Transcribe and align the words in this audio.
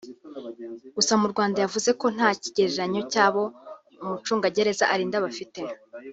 Gusa 0.95 1.13
mu 1.21 1.27
Rwanda 1.31 1.57
yavuze 1.65 1.89
ko 1.99 2.05
nta 2.15 2.29
kigereranyo 2.41 3.01
cy’abo 3.11 3.43
umucungagereza 4.03 4.83
arinda 4.93 5.25
bafite 5.25 5.61